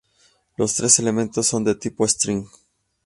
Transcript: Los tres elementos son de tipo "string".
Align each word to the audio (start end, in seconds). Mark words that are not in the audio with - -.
Los 0.57 0.73
tres 0.73 0.97
elementos 0.97 1.45
son 1.45 1.63
de 1.63 1.75
tipo 1.75 2.05
"string". 2.07 2.47